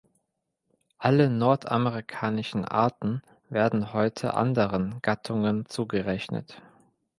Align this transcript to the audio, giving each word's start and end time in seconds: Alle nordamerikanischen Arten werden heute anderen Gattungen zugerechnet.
Alle 0.97 1.29
nordamerikanischen 1.29 2.65
Arten 2.65 3.21
werden 3.49 3.93
heute 3.93 4.33
anderen 4.33 4.99
Gattungen 5.03 5.67
zugerechnet. 5.67 6.59